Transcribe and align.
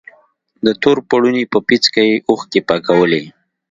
د 0.65 0.67
تور 0.81 0.97
پوړني 1.09 1.43
په 1.53 1.57
پيڅکه 1.67 2.01
يې 2.09 2.15
اوښکې 2.29 2.61
پاکولې. 2.69 3.23